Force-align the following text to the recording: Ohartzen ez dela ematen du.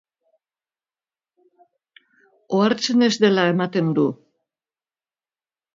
Ohartzen 2.61 3.09
ez 3.09 3.13
dela 3.27 3.47
ematen 3.53 3.95
du. 4.01 4.11